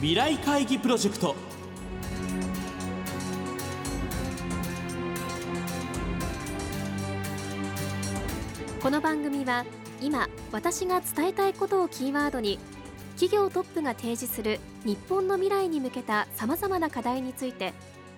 [0.00, 1.36] 未来会議プロジェクト。
[8.82, 9.66] この番組は
[10.00, 12.58] 今私が伝えたいことをキーワードに
[13.16, 17.74] 企業トップが提示する日本の未来に向けたさまざまな課題について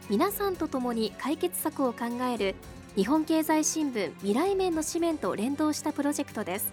[0.08, 2.54] 皆さんと共に解決策を考える
[2.94, 6.72] 日本経済新聞未来面の紙面と連動したプロジェクトです。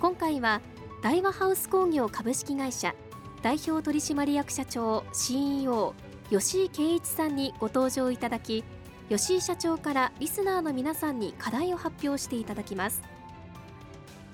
[0.00, 0.60] 今回は
[1.02, 2.94] 大和ハウス工業株式会社
[3.42, 5.94] 代表取締役社長 CEO
[6.30, 8.64] 吉井圭一さんにご登場いただき
[9.08, 13.02] 吉井社長からリスナーの皆さんに課題を発表していただきます。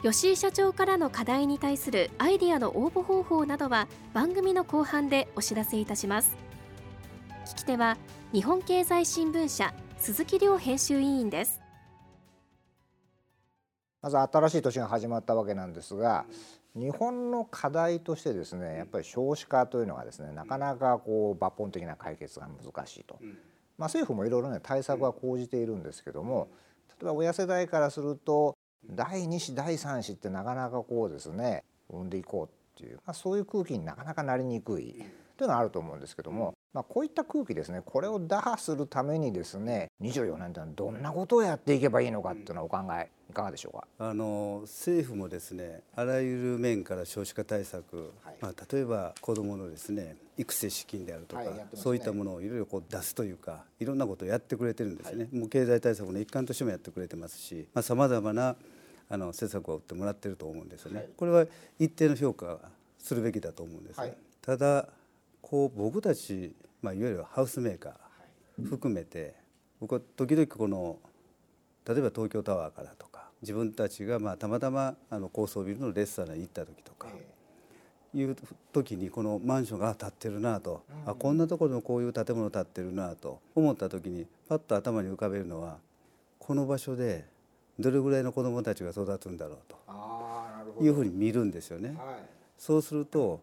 [0.03, 6.37] 吉井社長からの課題に対するアイディアの応募方法などは番組の後半でお知らせいたします。
[7.47, 7.97] 聞き手は
[8.33, 11.61] 日本経済新聞社鈴木亮編集委員です。
[14.01, 16.25] まず新しい年が始まったわけなんですが
[16.75, 23.19] 日本の課題としてですねやっぱり少子化というのがですねなかなかこう抜本的な解決が難しいと、
[23.77, 26.49] まあ、政府もいろいろね対策は講じているんですけども
[26.89, 28.57] 例えば親世代からすると
[28.87, 34.95] 第2子第3子ってなかなかこうですね産んでいこうっていう、まあ、そういう空気になかなかなりにくい
[35.37, 37.83] というのはあると思うんですけども、まあ、こういった空気ですね。
[37.85, 43.87] これを打破するためにですね24年というのはどんなことをやっていけばいいのかっていうのはお考えいかがでしょうか？
[43.99, 58.57] あの政府もですねあらゆる面から少子化対策、はい、まあ、例えば子どものですね育成資金であるとか、はいね、そういったものをいろいろこう出すというかいろんなことをやってくれてるんですね、はい、もう経済対策の一環としてもやってくれてますしさまざ、まな
[59.11, 61.45] あの施策を打ってもらってると思うんですよね、これは
[61.79, 62.59] 一定の評価
[62.99, 64.01] するべきだと思うんです、
[64.41, 64.89] ただ
[65.43, 69.35] こう僕たち、まあ、いわゆるハウスメーカー含めて
[69.81, 70.99] 僕は時々この
[71.87, 77.09] 例えば東京タワーからとか自分たちがまあたまたまあの高層ビルのレストランに行った時とか、
[78.15, 78.37] いう
[78.73, 85.79] 時にこのマンションが建ってるなと、あこんなところのこういう建物建ってるなと思った時にパッと頭に浮かべるのは
[86.39, 87.25] この場所で
[87.81, 89.59] どれぐらいの子どもたちが育つんだろう
[90.79, 91.97] というふうに見るんですよね。
[92.59, 93.41] そうすると、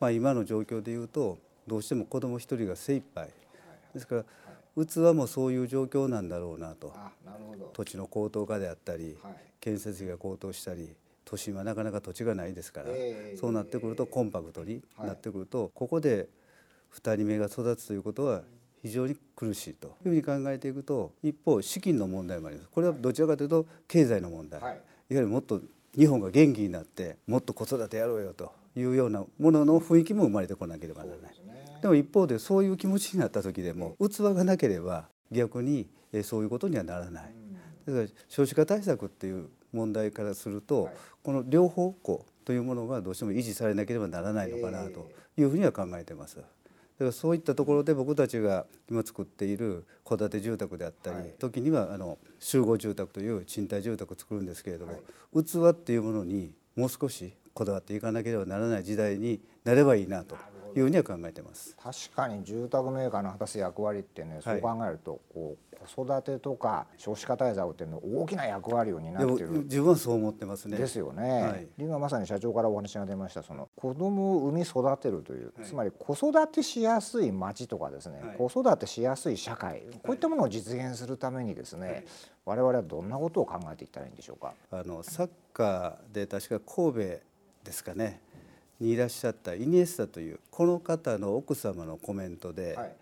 [0.00, 3.28] まあ、今の状況でいうとどうしても子ども一人が精一杯。
[3.94, 4.24] ですから
[4.84, 6.92] 器もそういう状況なんだろうなと。
[7.72, 9.16] 土地の高騰化であったり、
[9.60, 12.88] 建設費が高騰したり都心はなかなか土地がないですから、
[13.36, 16.28] そうなってくるとコンパクトになってくると、ここで
[16.94, 18.42] 2人目が育つということは
[18.82, 19.88] 非常に苦しいと。
[19.88, 22.68] いうふうに考えていくと一方資金の問題もあります。
[22.70, 24.76] これはどちらかというと経済の問題、い、わ
[25.08, 25.60] ゆるもっと
[25.96, 31.34] 日本が元気になってもっと子育てやろうよというようなものの雰囲気も生まれてこなければならない。
[31.80, 35.88] でも一方でそういう気持ちになった時でも器がなければ逆に
[36.22, 37.34] そういうことにはならない。
[37.86, 40.90] だから少子化対策っていう問題からすると、
[41.22, 46.36] この両方向というものがどうしても維持されなければならないのかなというふうには考えてます。
[46.36, 46.48] だか
[46.98, 55.02] らそういったところで僕たちが今作っている戸建て住宅であったり、時にはあの集合住宅という賃貸住宅を作るんですけれども、
[55.34, 60.36] 器っていうものにもう少しこだわっていかなければならない時代になればいいなと
[60.74, 61.74] いうふうには考えてます。
[61.82, 70.76] 確かに住宅メーカーの果たす役割ってね、そう考えるとこう子育てとか少子化対策っていうの大きな役割を担っている自分はそう思ってますね。
[70.76, 73.42] ですよね、はい、今まさに社長からお話が出ました。
[73.42, 82.04] その子供を産み育てるという、はい、つまり子育てしやすい町とかですね、はい、子育てしやすい社会こういったものを実現するためにですね、
[82.44, 84.52] 我々はどんなことを考えていったらいいんでしょうか？
[84.70, 87.20] あのサッカーで確か神戸
[87.66, 88.20] ですかね。
[88.80, 92.92] にいらっしゃったイニエスタというこの方の奥様のコメントで、はい、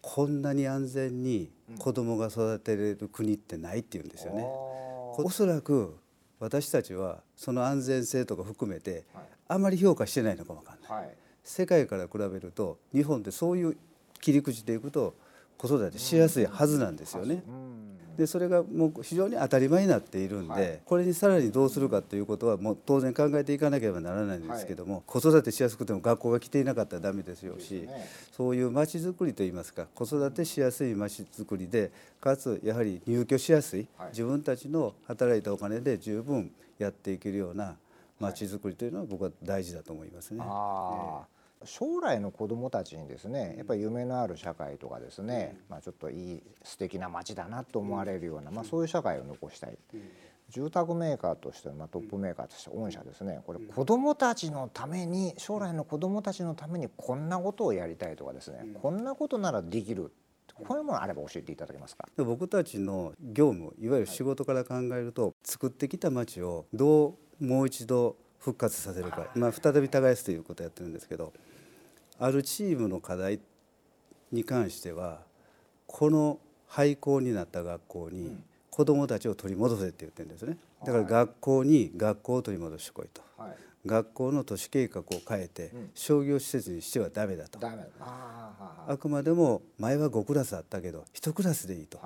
[0.00, 4.42] こんなに安全に子供が育てれる国ってないって言うんですよね。
[4.44, 5.96] おそらく
[6.40, 9.04] 私たちはその安全性とか含めて
[9.48, 13.76] あまり評価してないのかもわかんない、はい、世界から比べると日本ってそういう
[14.20, 15.14] 切り口でいくと
[15.56, 17.42] 子育てしやすいはずなんですよね。
[17.46, 17.87] うん
[18.18, 36.50] でそれがもう非常に当たり前になっているんで、はい、これにさらにどうするかということはもう当然考えていかなければならないんですけども、はい、子育てしやすくても学校が来ていなかったらダメですよし、ね、そういうまちづくりといいますか子育てしやすいまちづくりでかつやはり入居しやすい、はい、自分たちの働いたお金で十分
[36.80, 37.76] やっていけるような
[38.18, 40.42] まちづくりというのは僕は大事だと思いますね。
[41.64, 49.78] 将来の子どもたちにですねやっぱり夢のある社会とかですね、まあ、ちょっといい素敵な街だなと思われるような、まあ、そういう社会を残したい。
[50.50, 60.10] 住宅メーカーとして、まあ、トップメーカーとして御社ですねこれ子どもたちのために将来の子どもたちのためにこんなことをやりたいとかですねこんなことならできる
[60.54, 62.08] こういうものあれば教えていただけますか？
[62.16, 71.32] 僕たちの業務いわゆる仕事から考えると、はい、作ってきた街をどうもう一度復活させるか、まあ、再び耕すということをやってるんですけど
[72.18, 73.40] あるチームの課題
[74.32, 75.20] に関しては
[75.86, 78.36] この廃校になった学校に
[78.70, 80.56] 子どもたちを取り戻せって言ってるんですね。
[80.84, 83.56] だから学校に学校を取り戻してこいと、はい、
[83.86, 91.98] 学校の都市計画を変えて商業施設にしてはダメだと、あくまでも前は5クラスあったけど1クラスでいいと、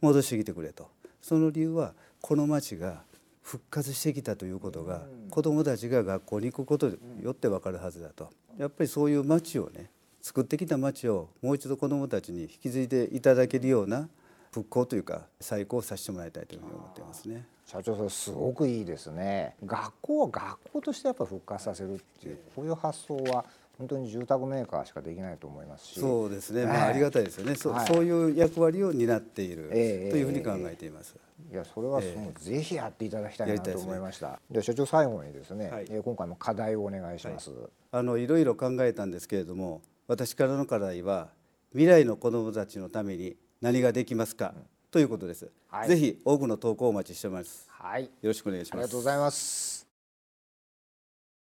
[0.00, 0.88] 戻してきてくれと。
[1.20, 3.02] その理由はこの町が
[3.44, 9.90] 復活してきたということが子どもたちが学校に行くことによって分かるはずだとやっぱりそういう町をね
[10.22, 14.08] 作ってきた町をもう一度子どもたちに引き継いでいただけるような
[14.50, 17.44] 復興というか再興させてもらいたいというふうに思っていますね。
[17.66, 19.56] 社長それすごくいいですね。
[19.66, 23.44] 学校を学校としてやっぱ復活させるっていうこういう発想は
[23.78, 26.00] 本当に住宅メーカーしかできないと思いますし。
[26.00, 31.16] そうですね、まあ、ありがたいですよね、そはい、そういう役割を担っている、えー、というふうに考えています。
[31.50, 34.40] いやそれはその、ぜひやっていただきたいなと思いました。
[34.50, 37.50] で、ね、社長最後にですね、はい、今回も課題をお願いします。
[37.50, 41.30] はい、あのいろいろ考えたんですけれども、私からの課題は
[41.72, 47.66] 未来の子どもたちのために何ができますか、うん、ということです、はい、ぜひ多くの投稿をお待ちしてます。
[47.70, 48.74] はい、よろしくお願いします。
[48.74, 49.86] ありがとうございます。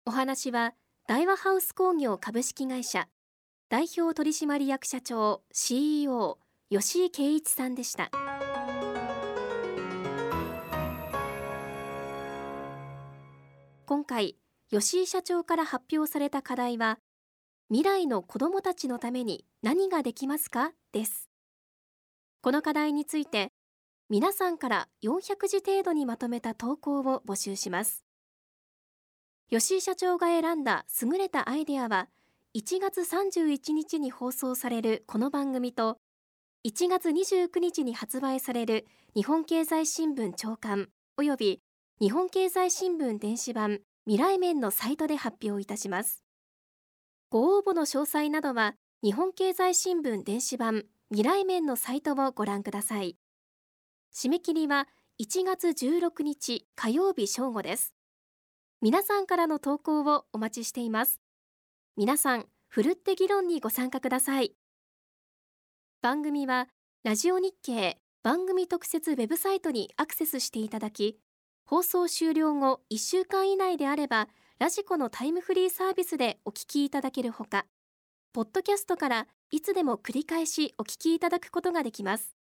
[0.07, 0.75] お話は
[1.07, 3.09] 大和ハウス工業株式会社
[3.69, 6.39] 代表取締役社長 CEO
[6.71, 8.11] 吉井圭一さんでした。
[13.85, 14.39] 今回
[14.71, 16.99] 吉井社長から発表された課題は
[17.69, 20.73] 未来の子どもたちのために何ができますか？
[20.93, 21.29] です。
[22.41, 23.53] この課題について
[24.09, 28.04] 皆さんから400字程度にまとめた投稿を募集します。
[29.51, 32.09] 吉井社長が選んだ優れたアイデアは
[32.57, 35.99] 1月31日に放送されるこの番組と
[36.67, 40.89] 1月29日に発売される日本経済新聞長官
[41.19, 41.61] および
[42.01, 46.25] 日本経済新聞電子版未来面のサイトで発表いたします。
[47.31, 53.17] ご応募の詳細などは日本経済新聞電子版未来面のサイトをご覧ください。
[54.15, 54.89] 締め切りは
[55.23, 57.95] 1月16日火曜日正午です。
[58.85, 61.19] 皆さんからの投稿をお待ちしています
[61.97, 64.53] 皆さんふるって議論にご参加ください
[66.03, 66.69] 番組は
[67.03, 71.19] ラジオ日経番組特設ウェブサイトにアクセスしていただき
[71.65, 74.29] 放送終了後1週間以内であれば
[74.59, 77.65] ラジコのタイムフリーサービスでお聞きいただけるほか、
[78.35, 82.37] ポッドキャストからいつでも繰り返しお聞きいただくことができます。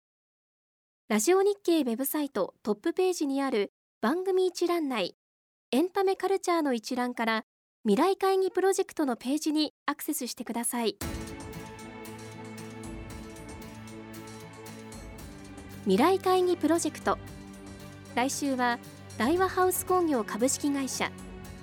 [1.08, 3.72] ラジオ日経ウェブサイトトップページにある
[4.02, 5.16] 番組一覧内、
[5.74, 7.46] エンタメカルチャーの一覧から
[7.88, 10.98] 未来会議プロジェクトのページにアクセスしてください。
[15.84, 17.18] 未来会議プロジェクト
[18.16, 18.80] 来週は
[19.18, 21.10] 大和ハウス工業株式会社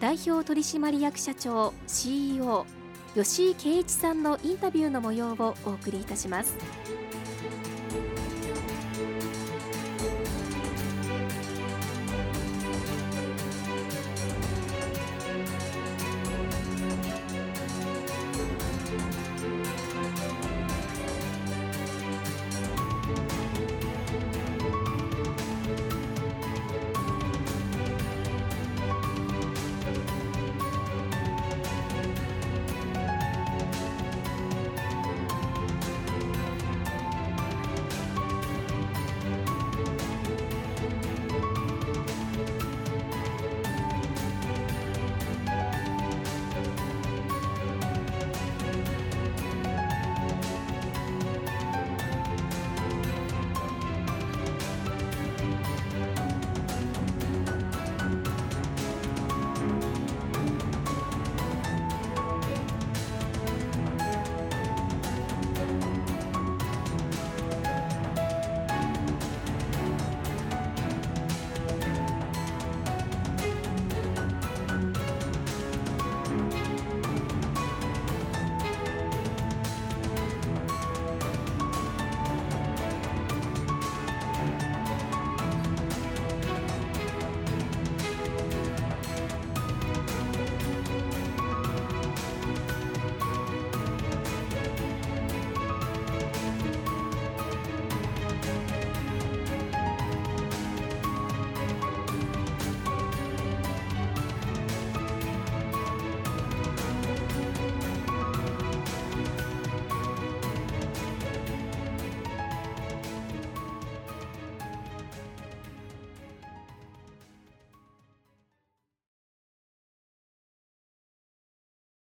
[0.01, 2.65] 代表取締役社長 CEO
[3.15, 6.57] 吉井圭一さんのインタビューの模様をお送りいたします。